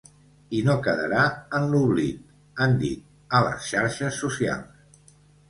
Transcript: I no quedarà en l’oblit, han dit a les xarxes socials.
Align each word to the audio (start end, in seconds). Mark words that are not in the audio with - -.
I 0.59 0.59
no 0.69 0.77
quedarà 0.85 1.25
en 1.59 1.67
l’oblit, 1.73 2.23
han 2.65 2.75
dit 2.85 3.37
a 3.37 3.43
les 3.49 3.69
xarxes 3.75 4.19
socials. 4.25 5.15